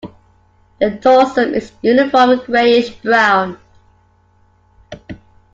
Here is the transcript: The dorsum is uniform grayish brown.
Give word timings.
The 0.79 0.89
dorsum 0.99 1.53
is 1.55 1.73
uniform 1.83 2.37
grayish 2.45 2.89
brown. 3.03 3.55